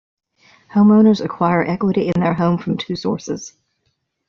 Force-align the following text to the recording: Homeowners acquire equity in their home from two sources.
Homeowners 0.73 1.23
acquire 1.23 1.63
equity 1.63 2.07
in 2.07 2.21
their 2.23 2.33
home 2.33 2.57
from 2.57 2.75
two 2.75 2.95
sources. 2.95 3.53